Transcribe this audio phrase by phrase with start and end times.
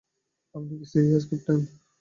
[0.55, 1.59] আপনি কি serious, captain?